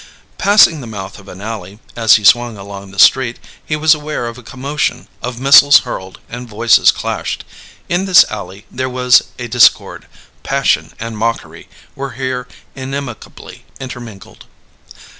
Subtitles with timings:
[0.39, 4.25] Passing the mouth of an alley, as he swung along the street, he was aware
[4.25, 7.45] of a commotion, of missiles hurled and voices clashed.
[7.87, 10.07] In this alley there was a discord:
[10.41, 14.45] passion and mockery were here inimically intermingled.